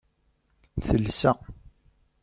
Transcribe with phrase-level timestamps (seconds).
[0.87, 1.31] Telsa.